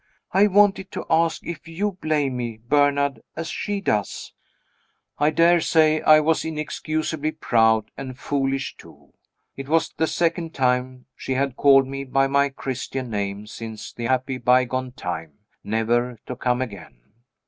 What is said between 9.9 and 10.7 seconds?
the second